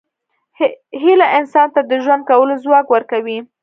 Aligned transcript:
هیله 1.01 1.27
انسان 1.39 1.67
ته 1.75 1.81
د 1.89 1.91
ژوند 2.03 2.23
کولو 2.29 2.53
ځواک 2.63 2.87
ورکوي. 2.91 3.37